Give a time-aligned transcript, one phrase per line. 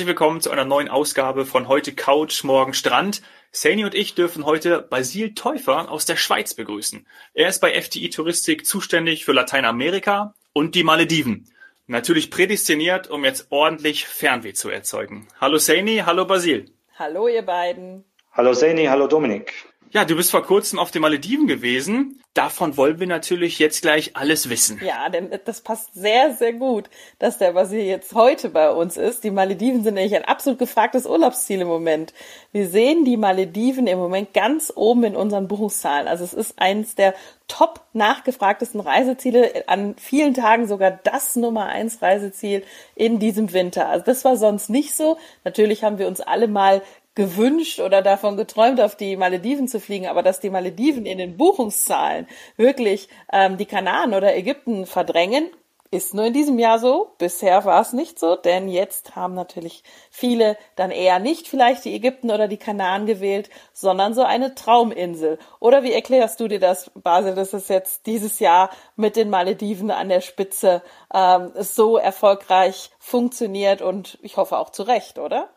[0.00, 3.20] Herzlich willkommen zu einer neuen Ausgabe von heute Couch, morgen Strand.
[3.52, 7.06] Sani und ich dürfen heute Basil Täufer aus der Schweiz begrüßen.
[7.34, 11.52] Er ist bei FTI Touristik zuständig für Lateinamerika und die Malediven.
[11.86, 15.28] Natürlich prädestiniert, um jetzt ordentlich Fernweh zu erzeugen.
[15.38, 16.64] Hallo Sani, hallo Basil.
[16.98, 18.06] Hallo ihr beiden.
[18.32, 19.52] Hallo Sani, hallo Dominik.
[19.92, 22.22] Ja, du bist vor kurzem auf den Malediven gewesen.
[22.32, 24.80] Davon wollen wir natürlich jetzt gleich alles wissen.
[24.84, 29.24] Ja, denn das passt sehr, sehr gut, dass der Basil jetzt heute bei uns ist.
[29.24, 32.14] Die Malediven sind nämlich ein absolut gefragtes Urlaubsziel im Moment.
[32.52, 36.06] Wir sehen die Malediven im Moment ganz oben in unseren Buchungszahlen.
[36.06, 37.16] Also es ist eines der
[37.48, 42.62] top nachgefragtesten Reiseziele, an vielen Tagen sogar das Nummer eins Reiseziel
[42.94, 43.88] in diesem Winter.
[43.88, 45.18] Also das war sonst nicht so.
[45.42, 46.80] Natürlich haben wir uns alle mal
[47.14, 51.36] gewünscht oder davon geträumt, auf die Malediven zu fliegen, aber dass die Malediven in den
[51.36, 55.50] Buchungszahlen wirklich ähm, die Kanaren oder Ägypten verdrängen,
[55.92, 57.14] ist nur in diesem Jahr so.
[57.18, 61.94] Bisher war es nicht so, denn jetzt haben natürlich viele dann eher nicht vielleicht die
[61.94, 65.38] Ägypten oder die Kanaren gewählt, sondern so eine Trauminsel.
[65.58, 69.90] Oder wie erklärst du dir das, Basel, dass es jetzt dieses Jahr mit den Malediven
[69.90, 75.50] an der Spitze ähm, so erfolgreich funktioniert und ich hoffe auch zu Recht, oder?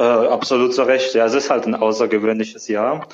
[0.00, 1.14] Äh, absolut zu Recht.
[1.14, 3.06] Ja, es ist halt ein außergewöhnliches Jahr.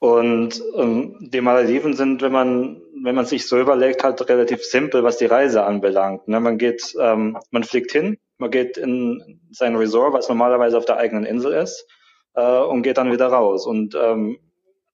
[0.00, 5.02] Und ähm, die Malediven sind, wenn man wenn man sich so überlegt, halt relativ simpel,
[5.02, 6.28] was die Reise anbelangt.
[6.28, 6.40] Ne?
[6.40, 10.98] Man geht, ähm, man fliegt hin, man geht in sein Resort, was normalerweise auf der
[10.98, 11.86] eigenen Insel ist,
[12.34, 13.66] äh, und geht dann wieder raus.
[13.66, 14.38] Und ähm,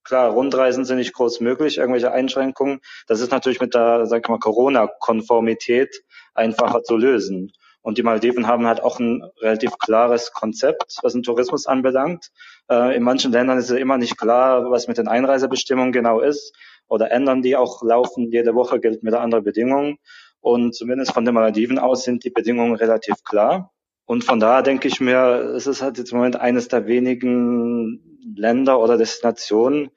[0.04, 2.80] klar, Rundreisen sind nicht groß möglich, irgendwelche Einschränkungen.
[3.06, 6.02] Das ist natürlich mit der, sag ich mal, Corona-Konformität
[6.34, 7.52] einfacher zu lösen.
[7.88, 12.28] Und die Malediven haben halt auch ein relativ klares Konzept, was den Tourismus anbelangt.
[12.70, 16.54] Äh, in manchen Ländern ist es immer nicht klar, was mit den Einreisebestimmungen genau ist.
[16.86, 18.30] Oder ändern die auch laufen.
[18.30, 19.96] Jede Woche gelten wieder andere Bedingungen.
[20.40, 23.72] Und zumindest von den Malediven aus sind die Bedingungen relativ klar.
[24.04, 28.20] Und von daher denke ich mir, es ist halt jetzt im Moment eines der wenigen
[28.36, 29.92] Länder oder Destinationen,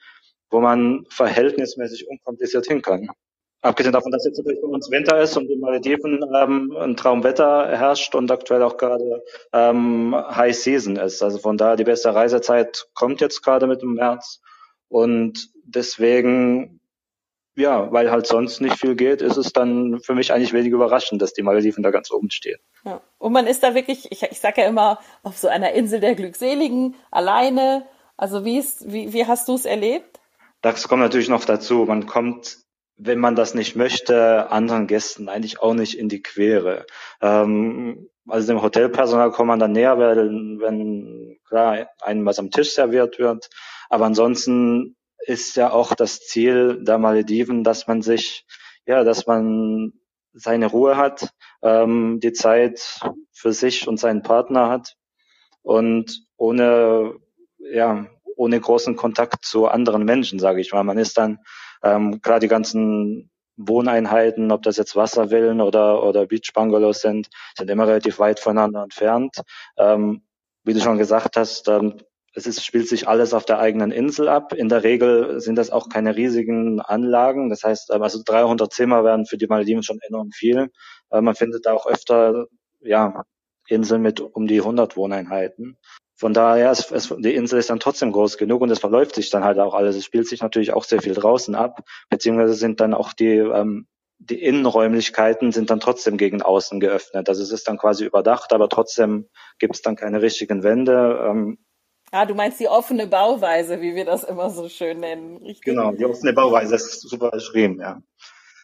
[0.49, 3.09] wo man verhältnismäßig unkompliziert hin kann.
[3.63, 7.67] Abgesehen davon, dass jetzt natürlich bei uns Winter ist und die Malediven ähm, ein Traumwetter
[7.67, 9.23] herrscht und aktuell auch gerade
[9.53, 11.21] ähm, High Season ist.
[11.21, 14.41] Also von daher die beste Reisezeit kommt jetzt gerade mit dem März.
[14.87, 16.79] Und deswegen,
[17.55, 21.21] ja, weil halt sonst nicht viel geht, ist es dann für mich eigentlich wenig überraschend,
[21.21, 22.59] dass die Malediven da ganz oben stehen.
[22.83, 22.99] Ja.
[23.19, 26.15] Und man ist da wirklich, ich, ich sage ja immer, auf so einer Insel der
[26.15, 27.85] Glückseligen, alleine.
[28.17, 30.19] Also wie, ist, wie, wie hast du es erlebt?
[30.63, 31.85] Das kommt natürlich noch dazu.
[31.85, 32.57] Man kommt
[33.03, 36.85] wenn man das nicht möchte, anderen Gästen eigentlich auch nicht in die Quere.
[37.19, 42.73] Ähm, also dem Hotelpersonal kommt man dann näher, wenn, wenn klar einem was am Tisch
[42.73, 43.49] serviert wird.
[43.89, 48.45] Aber ansonsten ist ja auch das Ziel der Malediven, dass man sich,
[48.85, 49.93] ja, dass man
[50.33, 52.99] seine Ruhe hat, ähm, die Zeit
[53.31, 54.95] für sich und seinen Partner hat
[55.63, 57.15] und ohne,
[57.57, 60.83] ja, ohne großen Kontakt zu anderen Menschen, sage ich mal.
[60.83, 61.39] Man ist dann
[61.83, 67.87] ähm, klar, die ganzen Wohneinheiten, ob das jetzt Wasservillen oder, oder Beach-Bungalows sind, sind immer
[67.87, 69.41] relativ weit voneinander entfernt.
[69.77, 70.23] Ähm,
[70.63, 71.95] wie du schon gesagt hast, ähm,
[72.33, 74.53] es ist, spielt sich alles auf der eigenen Insel ab.
[74.53, 77.49] In der Regel sind das auch keine riesigen Anlagen.
[77.49, 80.69] Das heißt, ähm, also 300 Zimmer wären für die Malediven schon enorm viel.
[81.09, 82.47] Äh, man findet auch öfter,
[82.79, 83.23] ja,
[83.67, 85.77] Inseln mit um die 100 Wohneinheiten.
[86.21, 89.31] Von daher, es, es, die Insel ist dann trotzdem groß genug und es verläuft sich
[89.31, 89.95] dann halt auch alles.
[89.95, 93.87] Es spielt sich natürlich auch sehr viel draußen ab, beziehungsweise sind dann auch die, ähm,
[94.19, 97.27] die Innenräumlichkeiten sind dann trotzdem gegen außen geöffnet.
[97.27, 101.25] Also es ist dann quasi überdacht, aber trotzdem gibt es dann keine richtigen Wände.
[101.27, 101.57] Ähm,
[102.11, 105.63] Ah, du meinst die offene Bauweise, wie wir das immer so schön nennen, richtig?
[105.63, 107.99] Genau, die offene Bauweise ist super beschrieben, ja.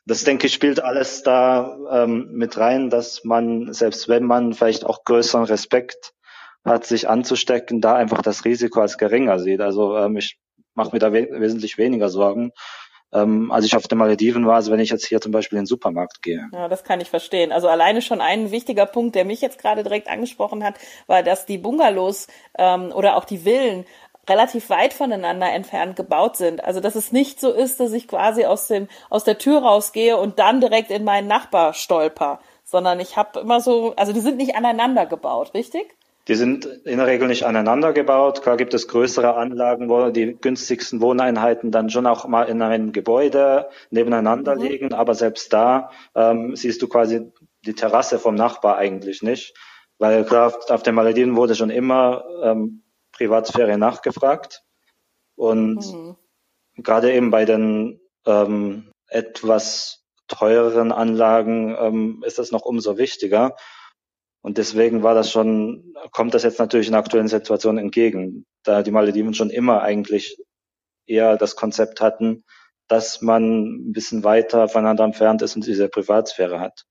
[0.05, 4.85] Das denke ich spielt alles da ähm, mit rein, dass man, selbst wenn man vielleicht
[4.85, 6.13] auch größeren Respekt
[6.67, 9.61] hat, sich anzustecken, da einfach das Risiko als geringer sieht.
[9.61, 10.37] Also ähm, ich
[10.73, 12.51] mache mir da we wesentlich weniger Sorgen,
[13.13, 15.63] ähm, als ich auf den Malediven war, als wenn ich jetzt hier zum Beispiel in
[15.63, 16.45] den Supermarkt gehe.
[16.53, 17.51] Ja, das kann ich verstehen.
[17.51, 20.75] Also alleine schon ein wichtiger Punkt, der mich jetzt gerade direkt angesprochen hat,
[21.07, 22.27] war, dass die Bungalows
[22.57, 23.85] ähm, oder auch die Villen
[24.29, 26.63] relativ weit voneinander entfernt gebaut sind.
[26.63, 30.17] Also dass es nicht so ist, dass ich quasi aus dem aus der Tür rausgehe
[30.17, 34.37] und dann direkt in meinen Nachbar stolper, sondern ich habe immer so, also die sind
[34.37, 35.96] nicht aneinander gebaut, richtig?
[36.27, 38.41] Die sind in der Regel nicht aneinander gebaut.
[38.41, 42.91] Klar gibt es größere Anlagen, wo die günstigsten Wohneinheiten dann schon auch mal in einem
[42.91, 44.61] Gebäude nebeneinander mhm.
[44.61, 44.93] liegen.
[44.93, 47.31] Aber selbst da ähm, siehst du quasi
[47.65, 49.53] die Terrasse vom Nachbar eigentlich nicht.
[49.99, 52.83] Weil klar, auf den Malediven wurde schon immer ähm,
[53.13, 54.63] Privatsphäre nachgefragt.
[55.35, 56.17] Und mhm.
[56.75, 63.55] gerade eben bei den ähm, etwas teureren Anlagen ähm, ist das noch umso wichtiger.
[64.47, 68.81] Und deswegen war das schon, kommt das jetzt natürlich in der aktuellen Situation entgegen, da
[68.81, 70.41] die Malediven schon immer eigentlich
[71.05, 72.45] eher das Konzept hatten,
[72.87, 76.85] dass man ein bisschen weiter voneinander entfernt ist und diese Privatsphäre hat.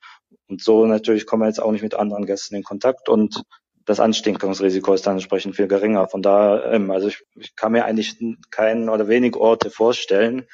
[0.49, 3.43] Und so natürlich kommen wir jetzt auch nicht mit anderen Gästen in Kontakt und
[3.87, 6.09] das Anstinkungsrisiko ist dann entsprechend viel geringer.
[6.09, 8.19] Von daher, ähm, also ich, ich kann mir eigentlich
[8.51, 10.47] keinen oder wenig Orte vorstellen,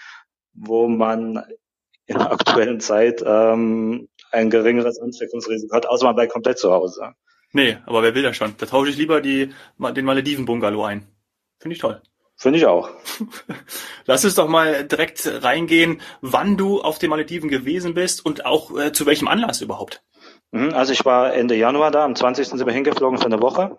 [0.52, 1.42] wo man
[2.06, 7.14] in der aktuellen Zeit ähm, ein geringeres Ansteckungsrisiko hat, außer man bleibt komplett zu Hause.
[7.52, 8.54] Nee, aber wer will das schon?
[8.58, 11.06] Da tausche ich lieber die, den Malediven-Bungalow ein.
[11.58, 12.00] Finde ich toll.
[12.34, 12.90] Finde ich auch.
[14.06, 18.76] Lass uns doch mal direkt reingehen, wann du auf den Malediven gewesen bist und auch
[18.76, 20.02] äh, zu welchem Anlass überhaupt.
[20.50, 22.48] Mhm, also ich war Ende Januar da, am 20.
[22.48, 23.78] sind wir hingeflogen für eine Woche.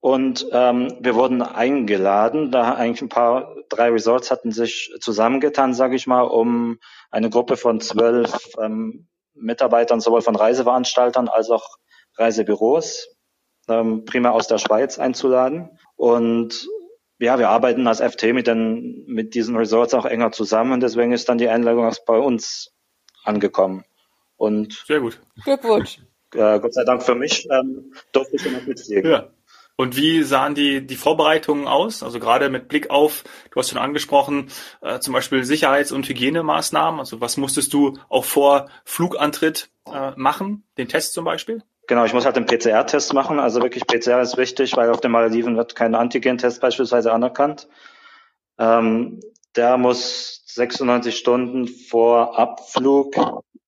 [0.00, 5.94] Und ähm, wir wurden eingeladen, da eigentlich ein paar, drei Resorts hatten sich zusammengetan, sage
[5.94, 6.80] ich mal, um
[7.12, 11.76] eine Gruppe von zwölf ähm, Mitarbeitern sowohl von Reiseveranstaltern als auch
[12.16, 13.08] Reisebüros
[13.68, 15.78] ähm, primär aus der Schweiz einzuladen.
[15.96, 16.68] Und
[17.18, 21.12] ja, wir arbeiten als FT mit, den, mit diesen Resorts auch enger zusammen und deswegen
[21.12, 22.72] ist dann die Einladung auch bei uns
[23.24, 23.84] angekommen.
[24.36, 25.20] Und Sehr gut.
[25.44, 25.98] Glückwunsch.
[26.34, 29.10] Äh, Gott sei Dank für mich ähm, durfte ich noch mitfliegen.
[29.10, 29.28] Ja.
[29.82, 32.04] Und wie sahen die, die Vorbereitungen aus?
[32.04, 34.48] Also gerade mit Blick auf, du hast schon angesprochen,
[34.80, 37.00] äh, zum Beispiel Sicherheits- und Hygienemaßnahmen.
[37.00, 40.62] Also was musstest du auch vor Flugantritt äh, machen?
[40.78, 41.64] Den Test zum Beispiel?
[41.88, 43.40] Genau, ich muss halt den PCR-Test machen.
[43.40, 47.66] Also wirklich PCR ist wichtig, weil auf den Malediven wird kein Antigen-Test beispielsweise anerkannt.
[48.60, 49.18] Ähm,
[49.56, 53.16] der muss 96 Stunden vor Abflug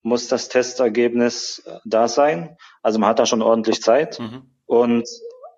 [0.01, 2.55] muss das Testergebnis da sein.
[2.81, 4.17] Also man hat da schon ordentlich Zeit.
[4.17, 4.43] Mhm.
[4.65, 5.09] Und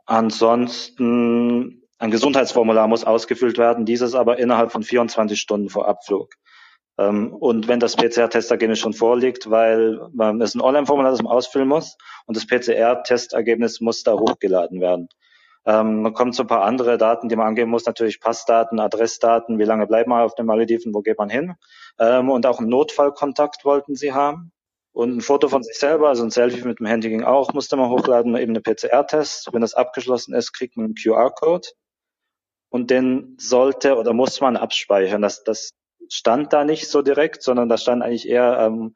[0.08, 6.30] ansonsten ein Gesundheitsformular muss ausgefüllt werden, dieses aber innerhalb von 24 Stunden vor Abflug.
[6.98, 11.68] Ähm, und wenn das PCR-Testergebnis schon vorliegt, weil man, es ein Online-Formular, das man ausfüllen
[11.68, 15.10] muss und das PCR-Testergebnis muss da hochgeladen werden.
[15.66, 19.60] Ähm, man kommt zu ein paar andere Daten, die man angeben muss, natürlich Passdaten, Adressdaten,
[19.60, 21.56] wie lange bleibt man auf den Malediven, wo geht man hin.
[22.00, 24.52] Ähm, und auch einen Notfallkontakt wollten sie haben.
[24.98, 27.78] Und ein Foto von sich selber, also ein Selfie mit dem Handy ging auch, musste
[27.78, 29.48] man hochladen, eben eine PCR-Test.
[29.54, 31.68] Wenn das abgeschlossen ist, kriegt man einen QR-Code.
[32.70, 35.22] Und den sollte oder muss man abspeichern.
[35.22, 35.76] Das, das
[36.10, 38.96] stand da nicht so direkt, sondern da stand eigentlich eher, ähm,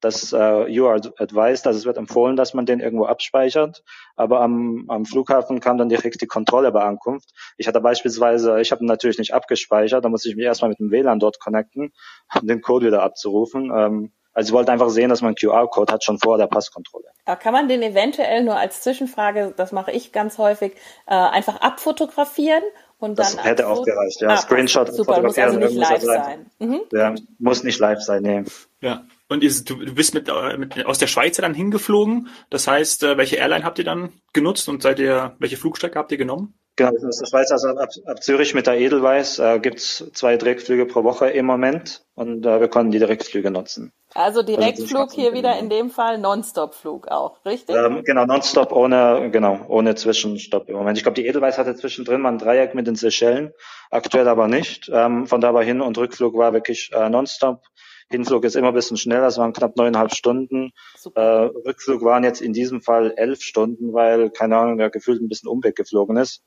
[0.00, 3.84] dass äh, you are advised, also es wird empfohlen, dass man den irgendwo abspeichert.
[4.16, 7.30] Aber am, am Flughafen kam dann direkt die Kontrolle bei Ankunft.
[7.56, 10.90] Ich hatte beispielsweise, ich habe natürlich nicht abgespeichert, da musste ich mich erstmal mit dem
[10.90, 11.92] WLAN dort connecten,
[12.34, 13.70] um den Code wieder abzurufen.
[13.72, 17.06] Ähm, also ich wollte einfach sehen, dass man einen QR-Code hat, schon vor der Passkontrolle.
[17.24, 20.74] Aber kann man den eventuell nur als Zwischenfrage, das mache ich ganz häufig,
[21.06, 22.62] äh, einfach abfotografieren
[22.98, 24.28] und das dann hätte auch gereicht, ja.
[24.28, 26.50] Ah, Screenshot super, muss also nicht live sein.
[26.58, 26.82] Mhm.
[26.92, 28.44] Ja, muss nicht live sein, nee.
[28.82, 29.06] Ja.
[29.28, 32.28] Und ihr, du bist mit, äh, mit, aus der Schweiz dann hingeflogen.
[32.50, 36.12] Das heißt, äh, welche Airline habt ihr dann genutzt und seid ihr, welche Flugstrecke habt
[36.12, 36.58] ihr genommen?
[36.76, 41.04] Genau, der Schweiz, also ab, ab Zürich mit der Edelweiss äh, gibt's zwei Direktflüge pro
[41.04, 43.92] Woche im Moment und äh, wir konnten die Direktflüge nutzen.
[44.14, 47.74] Also, also Direktflug hier wieder in dem Fall Nonstop-Flug auch, richtig?
[47.76, 50.98] Ähm, genau, Nonstop ohne, genau, ohne Zwischenstopp im Moment.
[50.98, 53.52] Ich glaube, die Edelweiss hatte zwischendrin mal ein Dreieck mit den Seychellen,
[53.90, 54.90] aktuell aber nicht.
[54.92, 57.62] Ähm, von da war Hin- und Rückflug war wirklich äh, Nonstop.
[58.10, 60.70] Hinflug ist immer ein bisschen schneller, es waren knapp neuneinhalb Stunden.
[61.14, 65.28] Äh, Rückflug waren jetzt in diesem Fall elf Stunden, weil, keine Ahnung, der gefühlt ein
[65.28, 66.44] bisschen Umweg geflogen ist.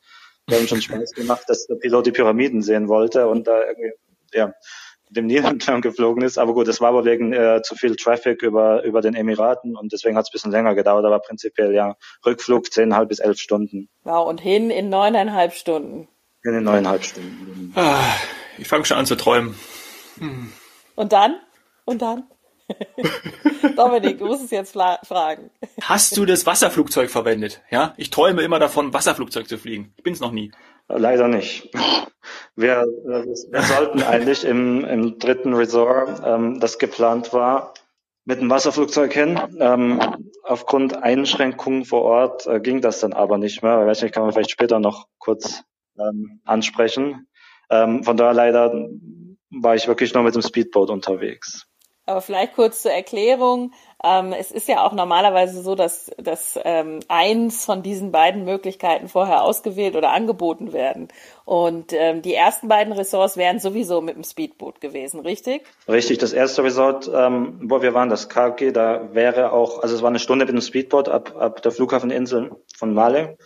[0.49, 3.91] Wir haben schon Spaß gemacht, dass der Pilot die Pyramiden sehen wollte und da irgendwie,
[4.33, 4.53] ja,
[5.09, 6.37] dem Nil entlang geflogen ist.
[6.37, 9.91] Aber gut, das war aber wegen äh, zu viel Traffic über, über den Emiraten und
[9.91, 13.89] deswegen hat es ein bisschen länger gedauert, aber prinzipiell ja, Rückflug zehneinhalb bis elf Stunden.
[14.03, 16.07] Wow, und hin in neuneinhalb Stunden.
[16.43, 17.73] In neuneinhalb Stunden.
[17.75, 18.15] Ah,
[18.57, 19.55] ich fange schon an zu träumen.
[20.19, 20.51] Hm.
[20.95, 21.35] Und dann?
[21.85, 22.23] Und dann?
[23.75, 25.49] Dominik, du musst es jetzt fragen.
[25.81, 27.61] Hast du das Wasserflugzeug verwendet?
[27.69, 29.93] Ja, ich träume immer davon, Wasserflugzeug zu fliegen.
[29.97, 30.51] Ich bin es noch nie.
[30.88, 31.69] Leider nicht.
[32.55, 37.73] Wir, wir sollten eigentlich im, im dritten Resort, ähm, das geplant war,
[38.25, 39.39] mit dem Wasserflugzeug hin.
[39.59, 39.99] Ähm,
[40.43, 43.81] aufgrund Einschränkungen vor Ort äh, ging das dann aber nicht mehr.
[43.81, 45.63] Ich weiß nicht, kann man vielleicht später noch kurz
[45.97, 47.27] ähm, ansprechen.
[47.69, 48.73] Ähm, von daher leider
[49.51, 51.68] war ich wirklich nur mit dem Speedboat unterwegs.
[52.09, 53.71] Aber vielleicht kurz zur Erklärung.
[54.03, 59.07] Ähm, es ist ja auch normalerweise so, dass, dass ähm, eins von diesen beiden Möglichkeiten
[59.07, 61.09] vorher ausgewählt oder angeboten werden.
[61.45, 65.61] Und ähm, die ersten beiden Ressorts wären sowieso mit dem Speedboot gewesen, richtig?
[65.87, 70.09] Richtig, das erste Resort, wo wir waren, das KG, da wäre auch, also es war
[70.09, 73.37] eine Stunde mit dem Speedboot ab, ab der Flughafeninsel von Male.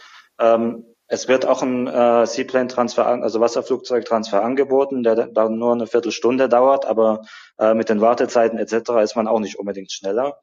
[1.14, 6.88] Es wird auch ein äh, Seaplane-Transfer, also Wasserflugzeugtransfer angeboten, der dann nur eine Viertelstunde dauert,
[6.88, 7.22] aber
[7.60, 9.04] äh, mit den Wartezeiten etc.
[9.04, 10.40] ist man auch nicht unbedingt schneller.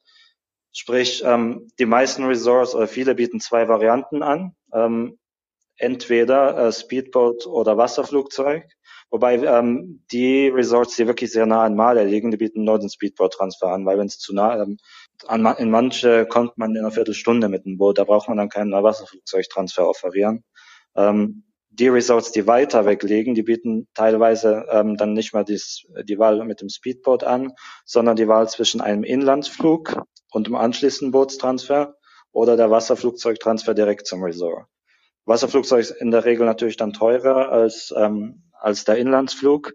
[0.70, 4.54] Sprich, ähm, die meisten Resorts oder viele bieten zwei Varianten an.
[4.72, 5.18] Ähm,
[5.76, 8.62] entweder äh, Speedboat oder Wasserflugzeug.
[9.10, 12.90] Wobei ähm, die Resorts, die wirklich sehr nah an Maler liegen, die bieten nur den
[12.90, 14.76] Speedboat-Transfer an, weil wenn es zu nah ähm,
[15.26, 18.48] an, in manche kommt man in einer Viertelstunde mit dem Boot, da braucht man dann
[18.48, 20.44] keinen Wasserflugzeugtransfer offerieren.
[20.96, 25.86] Ähm, die Resorts, die weiter weg liegen, die bieten teilweise ähm, dann nicht mal dies,
[26.04, 27.52] die Wahl mit dem Speedboat an,
[27.84, 31.94] sondern die Wahl zwischen einem Inlandsflug und dem anschließenden Bootstransfer
[32.32, 34.66] oder der Wasserflugzeugtransfer direkt zum Resort.
[35.26, 39.72] Wasserflugzeug ist in der Regel natürlich dann teurer als, ähm, als der Inlandsflug.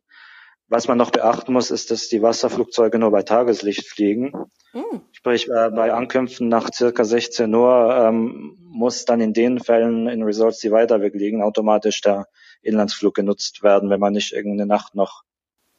[0.67, 4.33] Was man noch beachten muss, ist, dass die Wasserflugzeuge nur bei Tageslicht fliegen.
[4.73, 5.01] Mhm.
[5.11, 10.23] Sprich, äh, bei Ankünften nach circa 16 Uhr ähm, muss dann in den Fällen in
[10.23, 12.25] Resorts, die weiter weg liegen, automatisch der
[12.61, 15.23] Inlandsflug genutzt werden, wenn man nicht irgendeine Nacht noch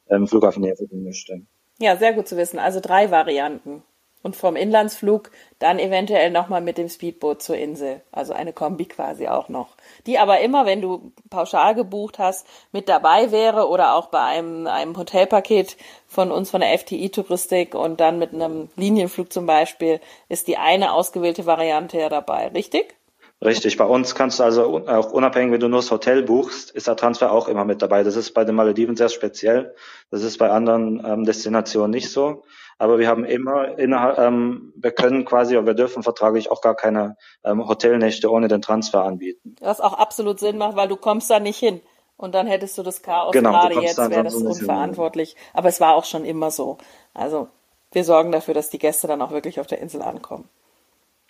[0.05, 1.41] im Flughafen näher fliegen möchte.
[1.79, 2.57] Ja, sehr gut zu wissen.
[2.57, 3.83] Also drei Varianten
[4.27, 8.01] und vom Inlandsflug dann eventuell nochmal mit dem Speedboot zur Insel.
[8.11, 9.69] Also eine Kombi quasi auch noch.
[10.05, 14.67] Die aber immer, wenn du pauschal gebucht hast, mit dabei wäre oder auch bei einem,
[14.67, 20.01] einem Hotelpaket von uns von der FTI Touristik und dann mit einem Linienflug zum Beispiel,
[20.27, 22.97] ist die eine ausgewählte Variante ja dabei, richtig?
[23.39, 26.87] Richtig, bei uns kannst du also auch unabhängig, wenn du nur das Hotel buchst, ist
[26.87, 28.03] der Transfer auch immer mit dabei.
[28.03, 29.75] Das ist bei den Malediven sehr speziell.
[30.11, 32.43] Das ist bei anderen ähm, Destinationen nicht so.
[32.79, 36.75] Aber wir haben immer innerhalb, ähm, wir können quasi, oder wir dürfen vertraglich auch gar
[36.75, 39.55] keine ähm, Hotelnächte ohne den Transfer anbieten.
[39.61, 41.81] Was auch absolut Sinn macht, weil du kommst da nicht hin.
[42.17, 45.35] Und dann hättest du das Chaos genau, gerade jetzt, wäre das unverantwortlich.
[45.53, 46.77] Aber es war auch schon immer so.
[47.13, 47.47] Also
[47.91, 50.49] wir sorgen dafür, dass die Gäste dann auch wirklich auf der Insel ankommen.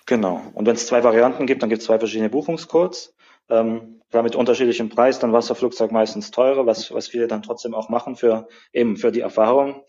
[0.06, 0.42] Genau.
[0.54, 3.13] Und wenn es zwei Varianten gibt, dann gibt es zwei verschiedene Buchungscodes.
[3.50, 7.89] Ähm, klar mit unterschiedlichem Preis, dann Wasserflugzeug meistens teurer, was, was viele dann trotzdem auch
[7.89, 9.84] machen für eben für die Erfahrung.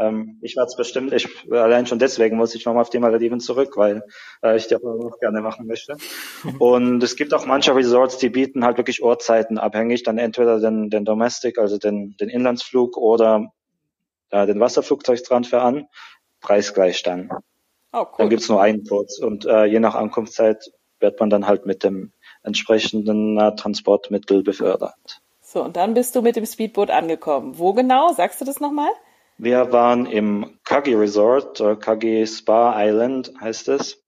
[0.00, 3.38] Ähm, ich werde es bestimmt, ich, allein schon deswegen muss ich nochmal auf die Malediven
[3.38, 4.02] zurück, weil
[4.42, 5.96] äh, ich die auch gerne machen möchte.
[6.58, 10.88] Und es gibt auch manche Resorts, die bieten halt wirklich Uhrzeiten abhängig, dann entweder den,
[10.88, 13.52] den Domestic, also den, den Inlandsflug oder
[14.30, 15.86] äh, den Wasserflugzeugtransfer an,
[16.40, 17.30] preisgleich dann.
[17.92, 18.08] Oh, cool.
[18.18, 21.84] Dann gibt's nur einen Kurs und äh, je nach Ankunftszeit wird man dann halt mit
[21.84, 25.20] dem entsprechenden äh, Transportmittel befördert.
[25.42, 27.58] So, und dann bist du mit dem Speedboot angekommen.
[27.58, 28.12] Wo genau?
[28.12, 28.90] Sagst du das nochmal?
[29.42, 34.04] Wir waren im Kagi Resort, äh, Kagi Spa Island heißt es.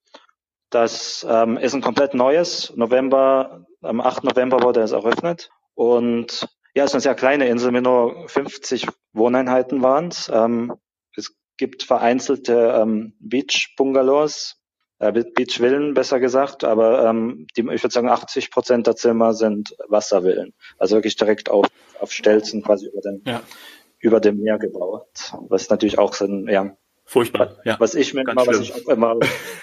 [0.68, 2.70] Das ähm, ist ein komplett neues.
[2.76, 4.24] November, am 8.
[4.24, 5.48] November wurde es eröffnet.
[5.72, 10.30] Und ja, es ist eine sehr kleine Insel mit nur 50 Wohneinheiten waren es.
[10.30, 10.74] Ähm,
[11.16, 14.60] es gibt vereinzelte ähm, Beach-Bungalows,
[14.98, 19.74] äh, Beach-Villen besser gesagt, aber ähm, die, ich würde sagen 80 Prozent der Zimmer sind
[19.88, 20.52] Wasservillen.
[20.76, 21.68] Also wirklich direkt auf,
[22.00, 23.40] auf Stelzen quasi über den, ja
[24.02, 27.76] über dem Meer gebaut, was natürlich auch so ein, ja, furchtbar, ja.
[27.78, 29.16] Was ich mir immer, was ich auch immer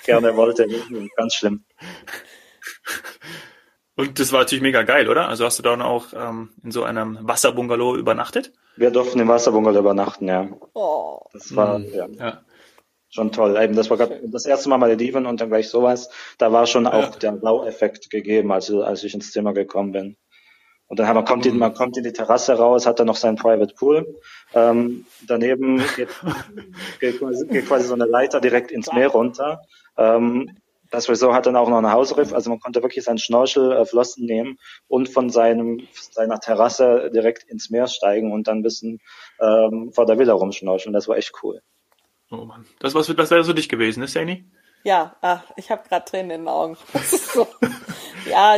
[0.05, 0.65] gerne wollte,
[1.15, 1.65] ganz schlimm.
[3.95, 5.27] Und das war natürlich mega geil, oder?
[5.27, 8.53] Also hast du dann auch ähm, in so einem Wasserbungalow übernachtet?
[8.77, 10.47] Wir durften im Wasserbungalow übernachten, ja.
[10.73, 11.19] Oh.
[11.33, 11.93] Das war, mhm.
[11.93, 12.07] ja.
[12.17, 12.41] ja.
[13.09, 13.57] Schon toll.
[13.61, 16.09] Eben, das war grad das erste Mal Malediven und dann gleich sowas.
[16.37, 17.19] Da war schon auch ja.
[17.19, 20.17] der Baueffekt gegeben, als, als ich ins Zimmer gekommen bin.
[20.89, 23.35] Und dann man kommt, in, man kommt in die Terrasse raus, hat dann noch sein
[23.35, 24.19] Private Pool.
[24.55, 26.09] Ähm, daneben geht,
[26.99, 27.19] geht,
[27.49, 29.61] geht, quasi so eine Leiter direkt ins Meer runter.
[29.97, 30.57] Ähm,
[30.89, 33.85] das Resort hat dann auch noch eine Hausriff, also man konnte wirklich seinen Schnorchel äh,
[33.85, 38.99] Flossen nehmen und von seinem seiner Terrasse direkt ins Meer steigen und dann ein bisschen
[39.39, 40.93] ähm, vor der Villa rumschnorcheln.
[40.93, 41.61] Das war echt cool.
[42.31, 44.45] Oh Mann, das was das wäre so dich gewesen, ne, Sani?
[44.83, 46.77] Ja, ach, ich habe gerade Tränen in den Augen.
[47.03, 47.47] so.
[48.27, 48.57] Ja,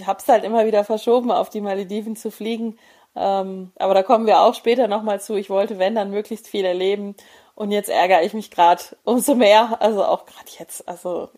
[0.00, 2.78] ich habe es halt immer wieder verschoben, auf die Malediven zu fliegen.
[3.14, 5.34] Ähm, aber da kommen wir auch später nochmal zu.
[5.34, 7.16] Ich wollte, wenn, dann möglichst viel erleben.
[7.54, 9.76] Und jetzt ärgere ich mich gerade umso mehr.
[9.80, 11.28] Also auch gerade jetzt, also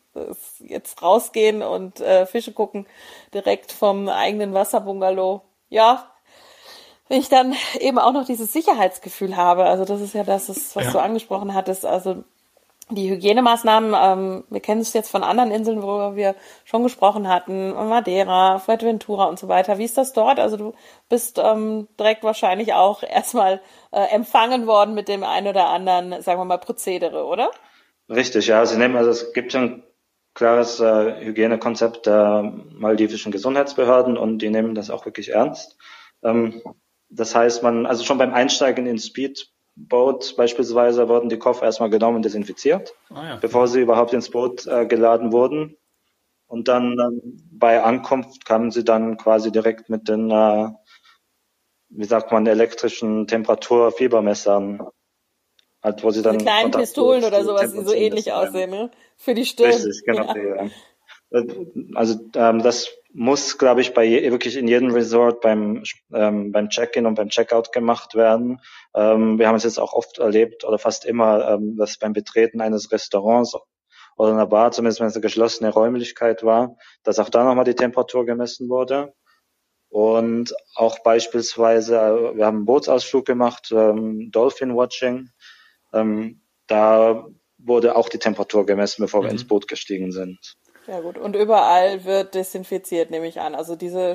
[0.61, 2.87] jetzt rausgehen und äh, Fische gucken,
[3.35, 5.43] direkt vom eigenen Wasserbungalow.
[5.69, 6.13] Ja,
[7.09, 9.65] wenn ich dann eben auch noch dieses Sicherheitsgefühl habe.
[9.65, 10.93] Also das ist ja das, was ja.
[10.93, 11.85] du angesprochen hattest.
[11.85, 12.25] Also
[12.91, 16.35] die Hygienemaßnahmen, ähm, wir kennen es jetzt von anderen Inseln, worüber wir
[16.65, 19.79] schon gesprochen hatten, Madeira, Fuerteventura und so weiter.
[19.79, 20.39] Wie ist das dort?
[20.39, 20.75] Also du
[21.09, 23.61] bist ähm, direkt wahrscheinlich auch erstmal
[23.93, 27.51] äh, empfangen worden mit dem einen oder anderen, sagen wir mal, Prozedere, oder?
[28.09, 28.65] Richtig, ja.
[28.67, 29.83] Sie nehmen, also es gibt ein
[30.35, 35.77] klares äh, Hygienekonzept der maldivischen Gesundheitsbehörden und die nehmen das auch wirklich ernst.
[36.23, 36.63] Ähm,
[37.09, 39.53] das heißt, man, also schon beim Einsteigen in Speed
[39.89, 43.37] Boot beispielsweise wurden die Koffer erstmal genommen und desinfiziert, ah, ja.
[43.37, 45.77] bevor sie überhaupt ins Boot äh, geladen wurden.
[46.47, 50.69] Und dann ähm, bei Ankunft kamen sie dann quasi direkt mit den, äh,
[51.89, 54.87] wie sagt man, elektrischen Temperaturfiebermessern
[55.83, 58.91] Halt, wo sie dann Diese kleinen Pistolen oder sowas, die so ähnlich aussehen, ne?
[59.17, 59.73] Für die Stirn.
[59.73, 60.33] Richtig, genau.
[60.33, 60.71] Ja.
[61.95, 66.69] Also ähm, das muss, glaube ich, bei je, wirklich in jedem Resort beim ähm, beim
[66.69, 68.61] Check-in und beim Checkout gemacht werden.
[68.95, 72.61] Ähm, wir haben es jetzt auch oft erlebt oder fast immer, ähm, dass beim Betreten
[72.61, 73.55] eines Restaurants
[74.17, 77.75] oder einer Bar, zumindest wenn es eine geschlossene Räumlichkeit war, dass auch da nochmal die
[77.75, 79.15] Temperatur gemessen wurde.
[79.89, 85.29] Und auch beispielsweise, äh, wir haben einen Bootsausflug gemacht, ähm, Dolphin Watching.
[85.93, 87.27] Ähm, da
[87.59, 89.25] wurde auch die Temperatur gemessen, bevor mhm.
[89.27, 90.57] wir ins Boot gestiegen sind.
[90.87, 93.55] Ja gut, und überall wird desinfiziert, nehme ich an.
[93.55, 94.15] Also diese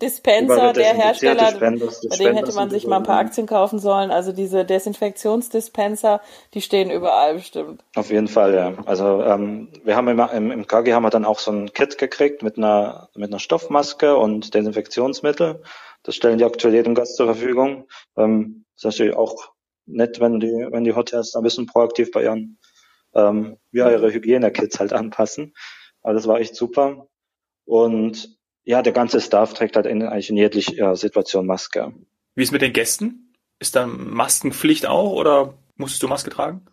[0.00, 4.10] Dispenser, der Hersteller, Dispenders, bei dem hätte man sich mal ein paar Aktien kaufen sollen.
[4.10, 6.20] Also diese Desinfektionsdispenser,
[6.54, 7.82] die stehen überall bestimmt.
[7.94, 8.74] Auf jeden Fall, ja.
[8.84, 11.98] Also ähm, wir haben immer im, im KG haben wir dann auch so ein Kit
[11.98, 15.62] gekriegt mit einer mit einer Stoffmaske und Desinfektionsmittel.
[16.02, 17.88] Das stellen die aktuell jedem Gast zur Verfügung.
[18.16, 19.52] Ähm, das ist natürlich auch
[19.86, 22.58] nett, wenn die wenn die Hotels ein bisschen proaktiv bei ihren
[23.14, 25.54] ähm, ja, ihre Hygienekits halt anpassen.
[26.06, 27.08] Aber das war echt super.
[27.64, 31.92] Und ja, der ganze Staff trägt halt in, eigentlich in jeglicher Situation Maske.
[32.36, 33.34] Wie ist mit den Gästen?
[33.58, 36.64] Ist da Maskenpflicht auch oder musstest du Maske tragen?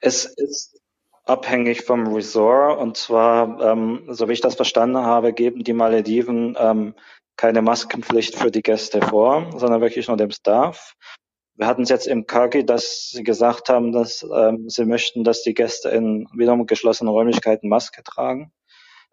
[0.00, 0.80] Es ist
[1.24, 6.56] abhängig vom Resort und zwar, ähm, so wie ich das verstanden habe, geben die Malediven
[6.58, 6.94] ähm,
[7.36, 10.94] keine Maskenpflicht für die Gäste vor, sondern wirklich nur dem Staff.
[11.56, 15.42] Wir hatten es jetzt im Kagi, dass sie gesagt haben, dass ähm, sie möchten, dass
[15.42, 18.50] die Gäste in wiederum geschlossenen Räumlichkeiten Maske tragen.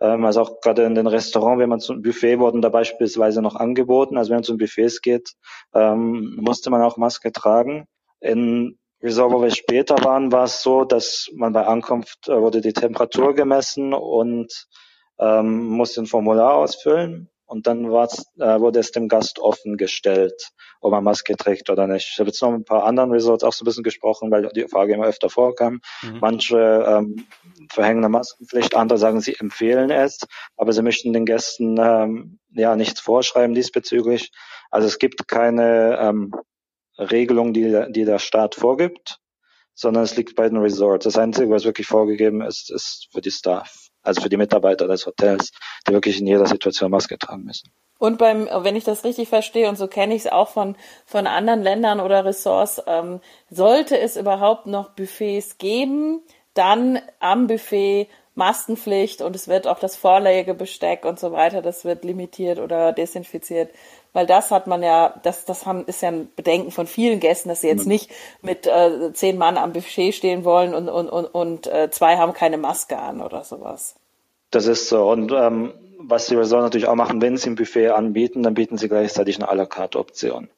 [0.01, 3.55] Ähm, also auch gerade in den Restaurants, wenn man zum Buffet wurden da beispielsweise noch
[3.55, 4.17] angeboten.
[4.17, 5.33] Also wenn man zum Buffets geht,
[5.73, 7.85] ähm, musste man auch Maske tragen.
[8.19, 12.61] In Resort, wo wir später waren, war es so, dass man bei Ankunft äh, wurde
[12.61, 14.67] die Temperatur gemessen und
[15.19, 20.93] ähm, musste ein Formular ausfüllen und dann äh, wurde es dem Gast offen gestellt, ob
[20.93, 22.09] er Maske trägt oder nicht.
[22.13, 24.49] Ich habe jetzt noch mit ein paar anderen Resorts auch so ein bisschen gesprochen, weil
[24.53, 25.81] die Frage immer öfter vorkam.
[26.03, 26.19] Mhm.
[26.21, 27.25] Manche ähm,
[27.71, 30.19] verhängen eine Maskenpflicht, andere sagen, sie empfehlen es,
[30.57, 34.31] aber sie möchten den Gästen ähm, ja nichts vorschreiben diesbezüglich.
[34.69, 36.31] Also es gibt keine ähm,
[36.99, 39.17] Regelung, die, die der Staat vorgibt,
[39.73, 41.05] sondern es liegt bei den Resorts.
[41.05, 45.05] Das Einzige, was wirklich vorgegeben ist, ist für die Staff also für die Mitarbeiter des
[45.05, 45.51] Hotels,
[45.87, 47.71] die wirklich in jeder Situation Maske tragen müssen.
[47.97, 51.27] Und beim, wenn ich das richtig verstehe, und so kenne ich es auch von, von
[51.27, 56.21] anderen Ländern oder Ressorts, ähm, sollte es überhaupt noch Buffets geben,
[56.53, 62.05] dann am Buffet Maskenpflicht und es wird auch das Vorlegebesteck und so weiter, das wird
[62.05, 63.69] limitiert oder desinfiziert.
[64.13, 67.49] Weil das hat man ja, das, das haben, ist ja ein Bedenken von vielen Gästen,
[67.49, 68.09] dass sie jetzt nicht
[68.41, 72.33] mit äh, zehn Mann am Buffet stehen wollen und, und, und, und äh, zwei haben
[72.33, 73.95] keine Maske an oder sowas.
[74.51, 75.09] Das ist so.
[75.09, 78.77] Und ähm, was die Resort natürlich auch machen, wenn sie ein Buffet anbieten, dann bieten
[78.77, 80.49] sie gleichzeitig eine à la carte Option.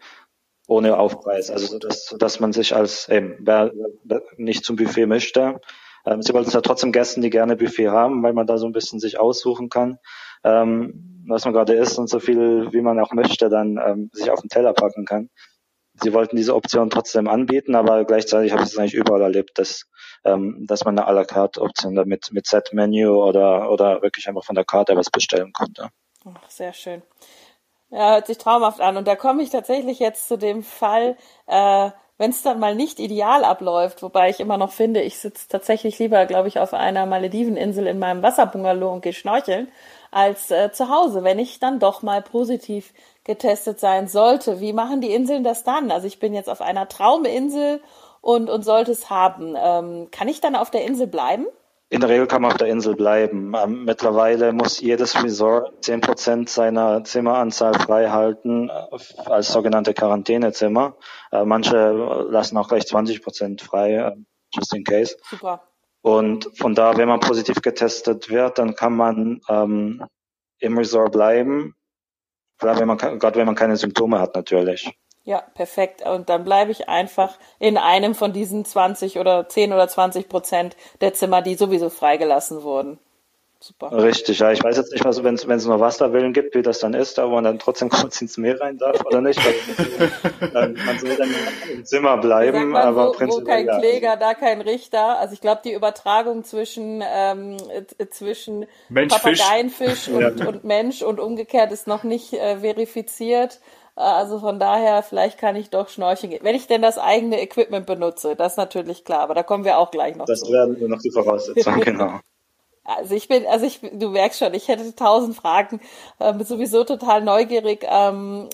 [0.67, 1.49] Ohne Aufpreis.
[1.49, 5.59] Also, dass, dass man sich als, eben, wer, wer nicht zum Buffet möchte,
[6.05, 8.65] ähm, sie wollten es ja trotzdem Gästen, die gerne Buffet haben, weil man da so
[8.65, 9.97] ein bisschen sich aussuchen kann,
[10.43, 14.31] ähm, was man gerade isst und so viel, wie man auch möchte, dann ähm, sich
[14.31, 15.29] auf den Teller packen kann.
[16.01, 19.83] Sie wollten diese Option trotzdem anbieten, aber gleichzeitig habe ich es eigentlich überall erlebt, dass,
[20.23, 24.43] ähm, dass man eine à la carte Option damit mit Set-Menü oder, oder wirklich einfach
[24.43, 25.89] von der Karte was bestellen konnte.
[26.25, 27.01] Ach, sehr schön.
[27.89, 28.95] Ja, hört sich traumhaft an.
[28.95, 32.99] Und da komme ich tatsächlich jetzt zu dem Fall, äh, wenn es dann mal nicht
[32.99, 37.07] ideal abläuft, wobei ich immer noch finde, ich sitze tatsächlich lieber, glaube ich, auf einer
[37.07, 39.71] Malediveninsel in meinem Wasserbungalow und gehe schnorcheln,
[40.11, 44.59] als äh, zu Hause, wenn ich dann doch mal positiv getestet sein sollte.
[44.59, 45.89] Wie machen die Inseln das dann?
[45.89, 47.81] Also ich bin jetzt auf einer Trauminsel
[48.21, 49.55] und, und sollte es haben.
[49.57, 51.47] Ähm, kann ich dann auf der Insel bleiben?
[51.91, 53.51] In der Regel kann man auf der Insel bleiben.
[53.53, 60.95] Ähm, mittlerweile muss jedes Resort zehn Prozent seiner Zimmeranzahl frei halten äh, als sogenannte Quarantänezimmer.
[61.33, 61.91] Äh, manche
[62.29, 64.15] lassen auch gleich 20 Prozent frei, äh,
[64.55, 65.17] just in case.
[65.29, 65.67] Super.
[66.01, 70.01] Und von da, wenn man positiv getestet wird, dann kann man ähm,
[70.59, 71.75] im Resort bleiben.
[72.57, 74.89] Gerade wenn man, gerade wenn man keine Symptome hat, natürlich.
[75.23, 76.03] Ja, perfekt.
[76.05, 80.75] Und dann bleibe ich einfach in einem von diesen 20 oder 10 oder 20 Prozent
[80.99, 82.99] der Zimmer, die sowieso freigelassen wurden.
[83.63, 83.91] Super.
[83.91, 84.51] Richtig, ja.
[84.51, 87.33] Ich weiß jetzt nicht, was, wenn es nur Wasserwillen gibt, wie das dann ist, aber
[87.33, 89.39] man dann trotzdem kurz ins Meer rein darf oder nicht.
[90.51, 91.29] man, man soll dann
[91.71, 93.45] im Zimmer bleiben, man, aber wo, prinzipiell.
[93.45, 93.77] Wo kein ja.
[93.77, 95.19] Kläger, da kein Richter.
[95.19, 97.57] Also ich glaube, die Übertragung zwischen, ähm,
[98.09, 100.47] zwischen Mensch, Papageienfisch und, ja.
[100.47, 103.59] und Mensch und umgekehrt ist noch nicht äh, verifiziert.
[104.01, 106.43] Also von daher, vielleicht kann ich doch schnorcheln gehen.
[106.43, 109.77] Wenn ich denn das eigene Equipment benutze, das ist natürlich klar, aber da kommen wir
[109.77, 110.51] auch gleich noch Das zu.
[110.51, 112.19] werden nur noch die Voraussetzungen, genau.
[112.97, 115.79] Also ich bin, also ich, du merkst schon, ich hätte tausend Fragen,
[116.19, 117.85] äh, bin sowieso total neugierig.
[117.87, 118.49] Ähm,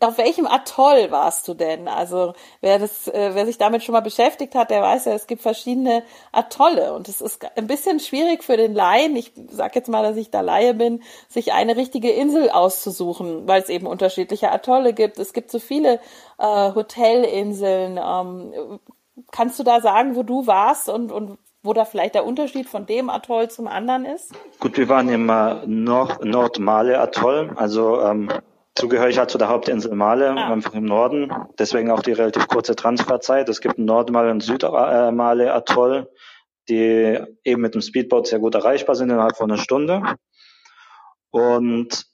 [0.00, 1.88] auf welchem Atoll warst du denn?
[1.88, 5.26] Also wer das, äh, wer sich damit schon mal beschäftigt hat, der weiß ja, es
[5.26, 9.16] gibt verschiedene Atolle und es ist ein bisschen schwierig für den Laien.
[9.16, 13.62] Ich sag jetzt mal, dass ich da Laie bin, sich eine richtige Insel auszusuchen, weil
[13.62, 15.18] es eben unterschiedliche Atolle gibt.
[15.18, 16.00] Es gibt so viele
[16.38, 17.98] äh, Hotelinseln.
[18.02, 18.80] Ähm,
[19.30, 22.86] kannst du da sagen, wo du warst und, und wo da vielleicht der Unterschied von
[22.86, 24.32] dem Atoll zum anderen ist?
[24.58, 28.30] Gut, wir waren im äh, Nord Nordmale Atoll, also ähm,
[28.74, 30.52] zugehörig halt zu der Hauptinsel Male, ah.
[30.52, 31.32] einfach im Norden.
[31.58, 33.48] Deswegen auch die relativ kurze Transferzeit.
[33.48, 36.10] Es gibt ein Nordmale und Südmale Atoll,
[36.68, 40.02] die eben mit dem Speedboat sehr gut erreichbar sind innerhalb von einer Stunde.
[41.30, 42.09] Und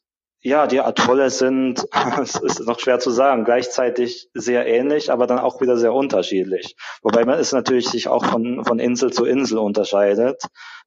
[0.46, 1.88] ja, die Atolle sind,
[2.22, 6.76] es ist noch schwer zu sagen, gleichzeitig sehr ähnlich, aber dann auch wieder sehr unterschiedlich.
[7.02, 10.40] Wobei man es natürlich sich auch von, von Insel zu Insel unterscheidet,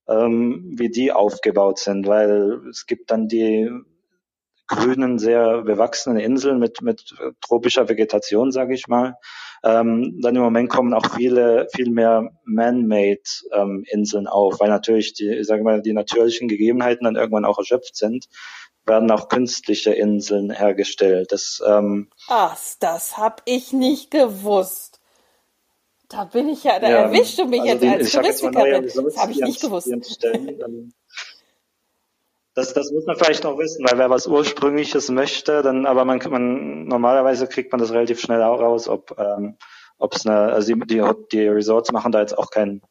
[0.07, 3.69] ähm, wie die aufgebaut sind, weil es gibt dann die
[4.67, 9.15] grünen, sehr bewachsenen Inseln mit, mit tropischer Vegetation, sage ich mal.
[9.61, 13.19] Ähm, dann im Moment kommen auch viele, viel mehr man-made
[13.51, 17.57] ähm, Inseln auf, weil natürlich die, sagen wir mal, die natürlichen Gegebenheiten dann irgendwann auch
[17.57, 18.27] erschöpft sind
[18.89, 21.31] werden auch künstliche Inseln hergestellt.
[21.31, 24.99] Das, ähm, Ach, das hab ich nicht gewusst.
[26.09, 28.91] Da bin ich ja, da ja, erwischst du mich also jetzt als Touristikerin.
[29.05, 29.89] Das habe ich nicht gewusst.
[32.55, 36.19] Das, das muss man vielleicht noch wissen, weil wer was Ursprüngliches möchte, dann, aber man,
[36.29, 39.55] man normalerweise kriegt man das relativ schnell auch raus, ob ähm,
[39.99, 42.81] ob es eine, also die, die Resorts machen da jetzt auch kein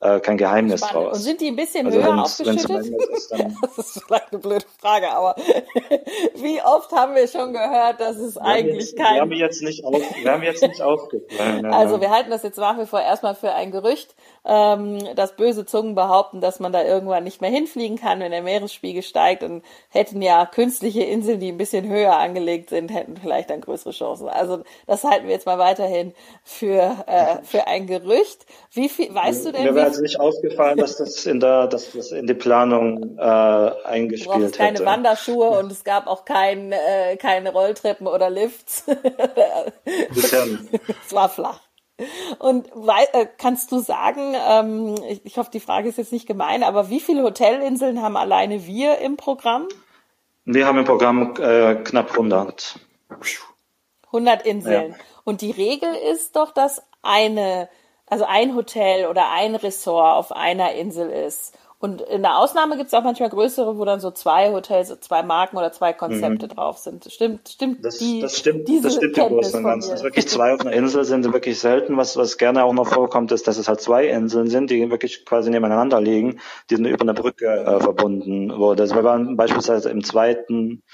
[0.00, 1.06] äh, kein Geheimnis Spannend.
[1.08, 1.16] draus.
[1.16, 2.86] Und sind die ein bisschen also höher aufgeschüttet?
[3.10, 5.34] Ist, das ist vielleicht eine blöde Frage, aber
[6.36, 9.14] wie oft haben wir schon gehört, dass es wir eigentlich jetzt, kein...
[9.14, 11.64] Wir haben jetzt nicht, auf, wir haben jetzt nicht aufgefallen.
[11.74, 15.64] Also wir halten das jetzt nach wie vor erstmal für ein Gerücht, ähm, dass böse
[15.64, 19.62] Zungen behaupten, dass man da irgendwann nicht mehr hinfliegen kann, wenn der Meeresspiegel steigt und
[19.88, 24.28] hätten ja künstliche Inseln, die ein bisschen höher angelegt sind, hätten vielleicht dann größere Chancen.
[24.28, 28.46] Also das halten wir jetzt mal weiterhin für, äh, für ein Gerücht.
[28.72, 32.12] Wie viel, weißt du denn, Mir also nicht aufgefallen, dass das in der, dass das
[32.12, 34.58] in die Planung äh, eingespielt hätte.
[34.58, 38.84] keine Wanderschuhe und es gab auch kein, äh, keine Rolltreppen oder Lifts.
[40.14, 41.60] es war flach.
[42.38, 42.68] Und
[43.12, 46.90] äh, kannst du sagen, ähm, ich, ich hoffe, die Frage ist jetzt nicht gemein, aber
[46.90, 49.68] wie viele Hotelinseln haben alleine wir im Programm?
[50.44, 52.80] Wir haben im Programm äh, knapp 100.
[54.06, 54.90] 100 Inseln.
[54.90, 54.96] Ja.
[55.24, 57.68] Und die Regel ist doch, dass eine,
[58.14, 61.58] also ein Hotel oder ein Ressort auf einer Insel ist.
[61.80, 65.24] Und in der Ausnahme gibt es auch manchmal größere, wo dann so zwei Hotels, zwei
[65.24, 66.50] Marken oder zwei Konzepte mhm.
[66.50, 67.04] drauf sind.
[67.10, 67.84] Stimmt, stimmt.
[67.84, 70.00] Das, die, das stimmt, diese das stimmt im Großen und Ganzen.
[70.00, 71.96] Wirklich zwei auf einer Insel sind wirklich selten.
[71.96, 75.26] Was, was gerne auch noch vorkommt, ist, dass es halt zwei Inseln sind, die wirklich
[75.26, 78.84] quasi nebeneinander liegen, die sind über eine Brücke äh, verbunden wurde.
[78.84, 80.84] Also wir waren beispielsweise im zweiten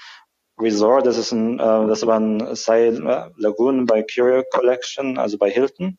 [0.59, 2.89] Resort, das ist ein, äh, das war ein Sai
[3.37, 5.97] Lagoon bei Curio Collection, also bei Hilton.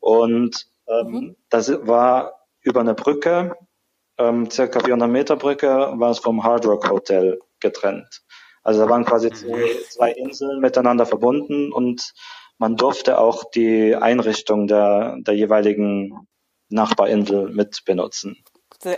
[0.00, 1.36] Und ähm, mhm.
[1.48, 3.56] das war über eine Brücke
[4.18, 8.22] ähm, circa 400 Meter Brücke war es vom Hard Rock Hotel getrennt.
[8.62, 12.14] Also da waren quasi zwei, zwei Inseln miteinander verbunden und
[12.58, 16.26] man durfte auch die Einrichtung der, der jeweiligen
[16.68, 18.42] Nachbarinsel mit benutzen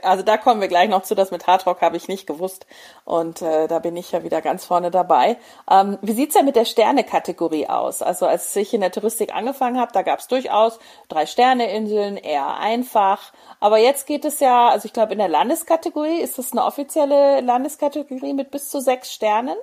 [0.02, 2.66] also da kommen wir gleich noch zu, das mit Hardrock habe ich nicht gewusst
[3.04, 5.36] und äh, da bin ich ja wieder ganz vorne dabei.
[5.70, 8.02] Ähm, wie sieht's denn mit der Sterne-Kategorie aus?
[8.02, 12.56] Also als ich in der Touristik angefangen habe, da gab es durchaus drei Sterne-Inseln, eher
[12.56, 13.32] einfach.
[13.60, 17.40] Aber jetzt geht es ja, also ich glaube in der Landeskategorie, ist das eine offizielle
[17.40, 19.56] Landeskategorie mit bis zu sechs Sternen?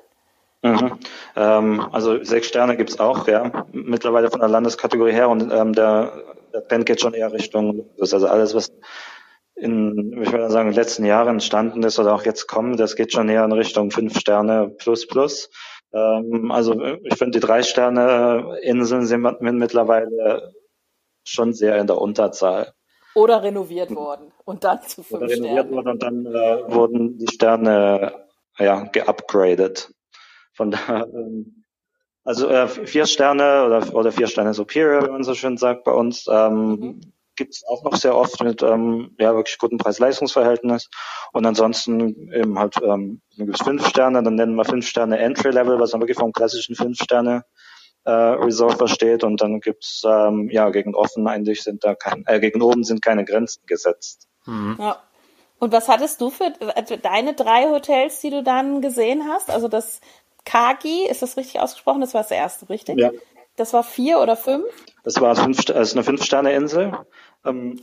[0.61, 0.99] Mhm.
[1.35, 6.11] Ähm, also sechs Sterne gibt's auch, ja, mittlerweile von der Landeskategorie her und ähm, der,
[6.53, 8.71] der Trend geht schon eher Richtung, also alles, was
[9.55, 12.95] in, ich würde sagen, in den letzten Jahren entstanden ist oder auch jetzt kommt, das
[12.95, 15.49] geht schon eher in Richtung fünf Sterne plus plus.
[15.93, 20.53] Ähm, also ich finde, die drei Sterne Inseln sind mittlerweile
[21.23, 22.73] schon sehr in der Unterzahl.
[23.15, 27.31] Oder renoviert worden und dann zu fünf Oder renoviert worden und dann äh, wurden die
[27.33, 28.25] Sterne
[28.59, 29.93] ja geupgradet.
[30.53, 31.63] Von da, ähm,
[32.25, 35.93] also äh, vier Sterne oder, oder vier Sterne Superior, wie man so schön sagt bei
[35.93, 36.27] uns.
[36.29, 40.89] Ähm, mhm gibt es auch noch sehr oft mit ähm, ja wirklich gutem Preis-Leistungs-Verhältnis.
[41.33, 45.19] Und ansonsten eben halt ähm, dann gibt es fünf Sterne, dann nennen wir fünf Sterne
[45.19, 47.43] Entry-Level, was dann wirklich vom klassischen fünf Sterne
[48.05, 49.23] äh, Resort versteht.
[49.23, 53.01] Und dann gibt's ähm, ja gegen offen eigentlich sind da kein, äh, gegen oben sind
[53.01, 54.27] keine Grenzen gesetzt.
[54.45, 54.77] Mhm.
[54.79, 54.97] Ja.
[55.57, 59.49] Und was hattest du für also deine drei Hotels, die du dann gesehen hast?
[59.49, 60.01] Also das
[60.43, 62.01] Kagi, ist das richtig ausgesprochen?
[62.01, 62.99] Das war das erste, richtig?
[62.99, 63.11] Ja.
[63.55, 64.65] Das war vier oder fünf?
[65.03, 66.97] Das war fünf, also eine Fünf-Sterne-Insel.
[67.45, 67.79] Ähm,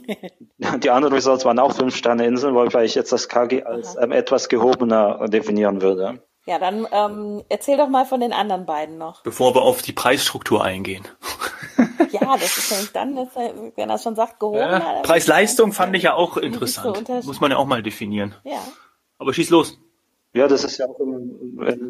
[0.59, 5.29] die anderen Resorts waren auch Fünf-Sterne-Inseln, wobei ich jetzt das KG als ähm, etwas gehobener
[5.29, 6.21] definieren würde.
[6.45, 9.23] Ja, dann ähm, erzähl doch mal von den anderen beiden noch.
[9.23, 11.07] Bevor wir auf die Preisstruktur eingehen.
[12.11, 13.17] ja, das ist nämlich dann,
[13.77, 14.97] wenn er schon sagt, gehobener.
[14.97, 17.07] Ja, Preis-Leistung fand ich ja auch interessant.
[17.07, 18.35] So Muss man ja auch mal definieren.
[18.43, 18.59] Ja.
[19.19, 19.79] Aber schieß los.
[20.35, 20.99] Ja, das ist ja auch,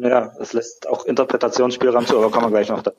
[0.01, 2.91] ja, das lässt auch Interpretationsspielraum zu, aber kommen wir gleich noch da.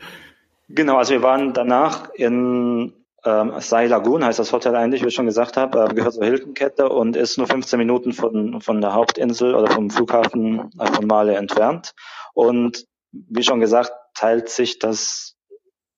[0.68, 2.92] genau, also wir waren danach in
[3.24, 6.24] ähm, Sai Lagoon, heißt das Hotel eigentlich, wie ich schon gesagt habe, äh, gehört zur
[6.24, 11.06] Hilton-Kette und ist nur 15 Minuten von, von der Hauptinsel oder vom Flughafen äh, von
[11.06, 11.92] Male entfernt.
[12.34, 15.36] Und wie schon gesagt, teilt sich das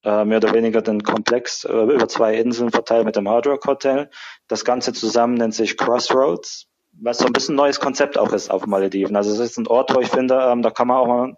[0.04, 3.66] äh, mehr oder weniger den Komplex äh, über zwei Inseln verteilt mit dem Hard Rock
[3.66, 4.10] Hotel.
[4.48, 6.68] Das Ganze zusammen nennt sich Crossroads
[7.00, 9.16] was so ein bisschen ein neues Konzept auch ist auf Malediven.
[9.16, 11.34] Also es ist ein Ort, wo ich finde, ähm, da kann man auch mal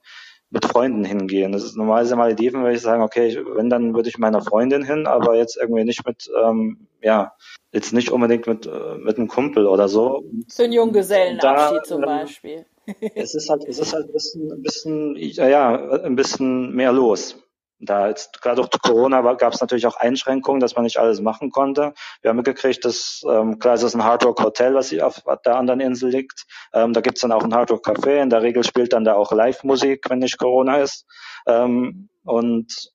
[0.50, 1.52] mit Freunden hingehen.
[1.52, 5.06] Das ist normalerweise Malediven, würde ich sagen, okay, wenn, dann würde ich meiner Freundin hin,
[5.06, 7.32] aber jetzt irgendwie nicht mit, ähm, ja,
[7.72, 10.24] jetzt nicht unbedingt mit, äh, mit einem Kumpel oder so.
[10.48, 12.66] Für einen Junggesellenabschied da, zum ähm, Beispiel.
[13.14, 17.45] es ist halt, es ist halt ein bisschen, ein bisschen, ja, ein bisschen mehr los
[17.78, 21.50] da jetzt gerade durch Corona gab es natürlich auch Einschränkungen, dass man nicht alles machen
[21.50, 21.92] konnte.
[22.22, 25.22] Wir haben mitgekriegt, dass ähm, klar, es ist ein Hard Rock Hotel, was hier auf
[25.44, 26.46] der anderen Insel liegt.
[26.72, 28.22] Ähm, da gibt's dann auch ein Hard Rock Café.
[28.22, 31.06] In der Regel spielt dann da auch Live-Musik, wenn nicht Corona ist.
[31.46, 32.92] Ähm, und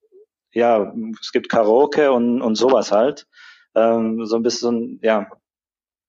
[0.53, 0.91] ja,
[1.21, 3.27] es gibt Karaoke und, und sowas halt.
[3.75, 5.27] Ähm, so ein bisschen, ja,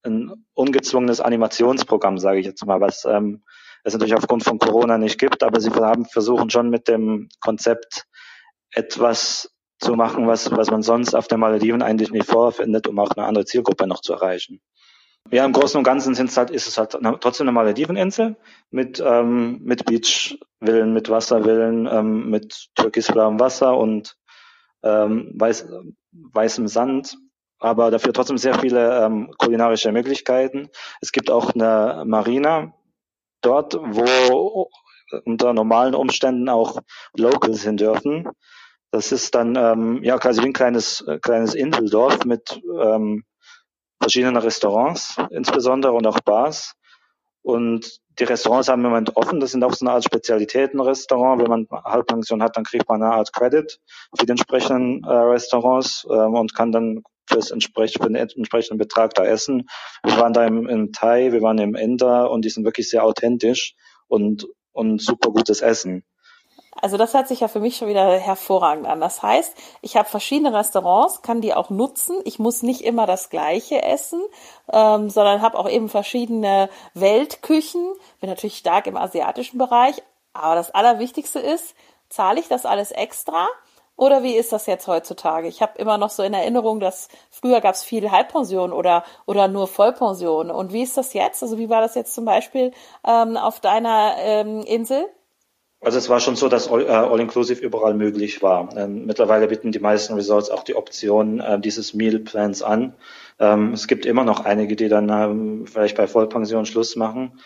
[0.05, 3.45] ein ungezwungenes Animationsprogramm, sage ich jetzt mal, was ähm,
[3.85, 8.07] es natürlich aufgrund von Corona nicht gibt, aber sie haben versuchen schon mit dem Konzept
[8.73, 13.11] etwas zu machen, was, was man sonst auf der Malediven eigentlich nicht vorfindet, um auch
[13.11, 14.61] eine andere Zielgruppe noch zu erreichen.
[15.31, 18.37] Ja, im Großen und Ganzen sind es halt, ist es halt trotzdem eine Malediveninsel
[18.71, 24.17] mit, ähm, mit Beachvillen, mit Wasservillen, ähm, mit türkisblauem Wasser und
[24.83, 25.69] ähm, weiß,
[26.13, 27.17] weißem Sand,
[27.59, 30.69] aber dafür trotzdem sehr viele ähm, kulinarische Möglichkeiten.
[31.01, 32.75] Es gibt auch eine Marina
[33.43, 34.69] dort, wo
[35.25, 36.81] unter normalen Umständen auch
[37.17, 38.29] Locals hin dürfen.
[38.93, 43.25] Das ist dann ähm, ja quasi wie ein kleines, äh, kleines Inseldorf mit ähm,
[43.99, 46.75] verschiedenen Restaurants insbesondere und auch Bars.
[47.41, 49.41] Und die Restaurants haben im Moment offen.
[49.41, 51.41] Das sind auch so eine Art Spezialitätenrestaurant.
[51.41, 53.81] Wenn man Halbpension hat, dann kriegt man eine Art Credit
[54.17, 59.15] für die entsprechenden äh, Restaurants ähm, und kann dann fürs entsprech für den entsprechenden Betrag
[59.15, 59.69] da essen.
[60.05, 63.05] Wir waren da im, im Thai, wir waren im Inder und die sind wirklich sehr
[63.05, 63.75] authentisch
[64.07, 66.05] und, und super gutes Essen.
[66.81, 69.01] Also das hört sich ja für mich schon wieder hervorragend an.
[69.01, 72.17] Das heißt, ich habe verschiedene Restaurants, kann die auch nutzen.
[72.25, 74.23] Ich muss nicht immer das gleiche essen,
[74.73, 77.93] ähm, sondern habe auch eben verschiedene Weltküchen.
[78.21, 80.03] Bin natürlich stark im asiatischen Bereich.
[80.33, 81.75] Aber das Allerwichtigste ist,
[82.09, 83.49] zahle ich das alles extra?
[83.97, 85.49] Oder wie ist das jetzt heutzutage?
[85.49, 89.47] Ich habe immer noch so in Erinnerung, dass früher gab es viel Halbpension oder, oder
[89.49, 90.51] nur Vollpension.
[90.51, 91.43] Und wie ist das jetzt?
[91.43, 92.73] Also wie war das jetzt zum Beispiel
[93.07, 95.07] ähm, auf deiner ähm, Insel?
[95.85, 98.75] Also es war schon so, dass All-Inclusive All überall möglich war.
[98.77, 102.95] Ähm, mittlerweile bieten die meisten Resorts auch die Option äh, dieses Meal Plans an.
[103.41, 107.41] Ähm, es gibt immer noch einige, die dann ähm, vielleicht bei Vollpension Schluss machen.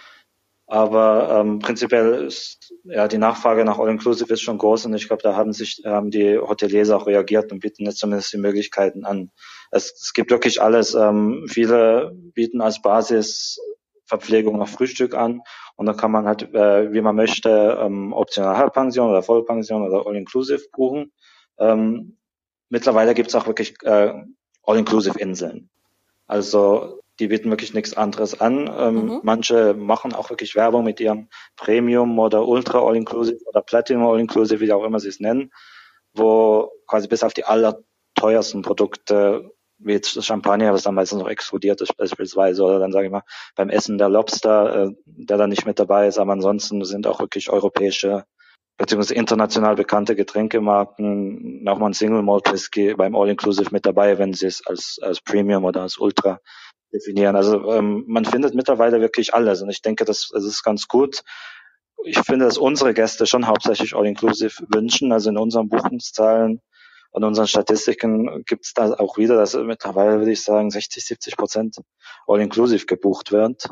[0.66, 5.22] Aber ähm, prinzipiell ist ja die Nachfrage nach All-Inclusive ist schon groß und ich glaube,
[5.22, 9.30] da haben sich ähm, die Hoteliers auch reagiert und bieten jetzt zumindest die Möglichkeiten an.
[9.70, 10.94] Es, es gibt wirklich alles.
[10.94, 13.60] Ähm, viele bieten als Basis
[14.06, 15.42] Verpflegung noch Frühstück an
[15.76, 20.06] und dann kann man halt, äh, wie man möchte, ähm, optional Halbpension oder Vollpension oder
[20.06, 21.12] All-Inclusive buchen.
[21.58, 22.16] Ähm,
[22.68, 24.14] mittlerweile gibt's auch wirklich äh,
[24.62, 25.68] All-Inclusive-Inseln.
[26.26, 28.70] Also die bieten wirklich nichts anderes an.
[28.76, 29.20] Ähm, mhm.
[29.22, 34.72] Manche machen auch wirklich Werbung mit ihrem Premium oder Ultra All-Inclusive oder Platinum All-Inclusive, wie
[34.72, 35.52] auch immer sie es nennen,
[36.12, 41.28] wo quasi bis auf die allerteuersten Produkte wie jetzt das Champagner, was dann meistens noch
[41.28, 43.22] explodiert ist beispielsweise, oder dann sage ich mal
[43.54, 47.20] beim Essen der Lobster, äh, der dann nicht mit dabei ist, aber ansonsten sind auch
[47.20, 48.24] wirklich europäische
[48.78, 54.34] beziehungsweise international bekannte Getränkemarken, nochmal ein Single Malt Whisky beim All Inclusive mit dabei, wenn
[54.34, 56.40] sie es als, als Premium oder als Ultra
[56.92, 57.36] definieren.
[57.36, 61.22] Also ähm, man findet mittlerweile wirklich alles und ich denke, das, das ist ganz gut.
[62.04, 66.60] Ich finde, dass unsere Gäste schon hauptsächlich All Inclusive wünschen, also in unseren Buchungszahlen
[67.16, 71.36] und unseren Statistiken gibt es da auch wieder, dass mittlerweile würde ich sagen 60, 70
[71.38, 71.76] Prozent
[72.26, 73.70] all-inclusive gebucht wird.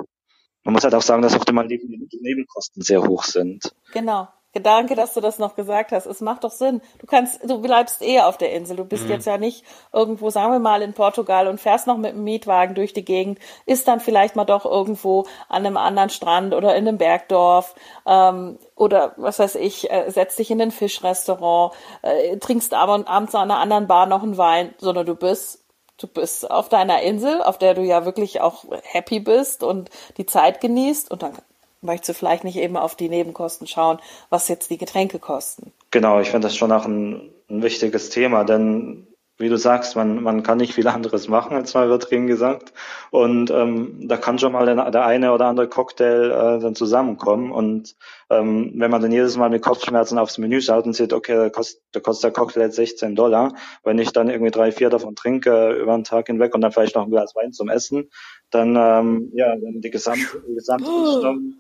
[0.64, 3.70] Man muss halt auch sagen, dass Maldiven die Nebenkosten sehr hoch sind.
[3.92, 4.28] Genau.
[4.62, 6.06] Danke, dass du das noch gesagt hast.
[6.06, 6.80] Es macht doch Sinn.
[6.98, 8.76] Du kannst, du bleibst eh auf der Insel.
[8.76, 9.10] Du bist mhm.
[9.10, 12.74] jetzt ja nicht irgendwo, sagen wir mal, in Portugal und fährst noch mit dem Mietwagen
[12.74, 16.86] durch die Gegend, ist dann vielleicht mal doch irgendwo an einem anderen Strand oder in
[16.86, 17.74] einem Bergdorf
[18.06, 23.34] ähm, oder was weiß ich, äh, setzt dich in ein Fischrestaurant, äh, trinkst aber abends
[23.34, 25.64] an einer anderen Bar noch einen Wein, sondern du bist
[25.96, 30.26] du bist auf deiner Insel, auf der du ja wirklich auch happy bist und die
[30.26, 31.38] Zeit genießt und dann
[31.84, 33.98] möchtest du vielleicht nicht eben auf die Nebenkosten schauen,
[34.30, 35.72] was jetzt die Getränke kosten.
[35.90, 40.22] Genau, ich finde das schon auch ein, ein wichtiges Thema, denn wie du sagst, man,
[40.22, 42.72] man kann nicht viel anderes machen, als mal übertrieben gesagt.
[43.10, 47.50] Und ähm, da kann schon mal der, eine oder andere Cocktail äh, dann zusammenkommen.
[47.50, 47.96] Und
[48.30, 51.50] ähm, wenn man dann jedes Mal mit Kopfschmerzen aufs Menü schaut und sieht, okay, da
[51.50, 55.72] kostet, kostet der Cocktail jetzt 16 Dollar, wenn ich dann irgendwie drei, vier davon trinke
[55.72, 58.10] über den Tag hinweg und dann vielleicht noch ein Glas Wein zum Essen,
[58.54, 60.88] dann ähm, ja, dann die gesamte, die gesamte
[61.24, 61.58] ähm,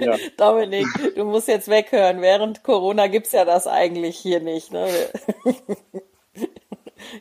[0.00, 0.16] ja.
[0.36, 2.22] Dominik, du musst jetzt weghören.
[2.22, 4.72] Während Corona gibt's ja das eigentlich hier nicht.
[4.72, 4.88] Ne?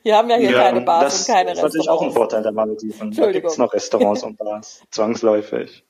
[0.03, 1.61] Wir haben ja hier ja, keine Bars das, und keine Restaurants.
[1.61, 3.11] Das ist natürlich auch ein Vorteil der Malediven.
[3.11, 5.83] Da gibt's noch Restaurants und Bars, zwangsläufig.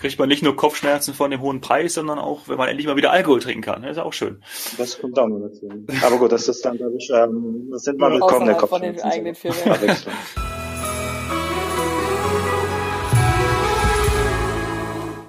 [0.00, 2.96] Kriegt man nicht nur Kopfschmerzen von dem hohen Preis, sondern auch, wenn man endlich mal
[2.96, 3.82] wieder Alkohol trinken kann.
[3.82, 4.42] Das ist auch schön.
[4.76, 5.70] Das kommt auch noch dazu.
[6.04, 8.98] Aber gut, das ist dann, glaube ich, ähm, das sind mal willkommene Kopfschmerzen.
[8.98, 9.96] Von den eigenen Filmen.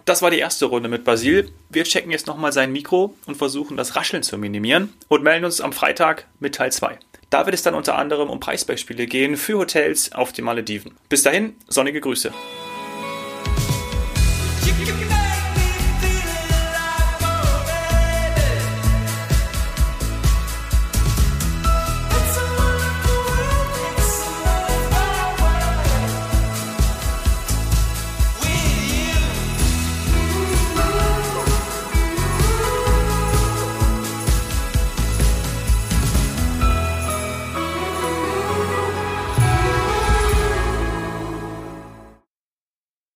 [0.10, 1.52] Das war die erste Runde mit Basil.
[1.70, 5.62] Wir checken jetzt nochmal sein Mikro und versuchen das Rascheln zu minimieren und melden uns
[5.62, 6.98] am Freitag mit Teil 2.
[7.30, 10.98] Da wird es dann unter anderem um Preisbeispiele gehen für Hotels auf den Malediven.
[11.10, 12.34] Bis dahin, sonnige Grüße.